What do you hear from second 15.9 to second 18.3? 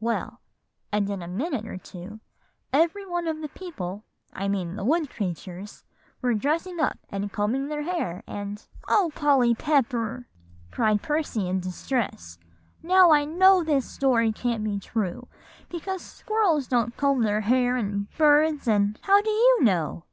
squirrels don't comb their hair, and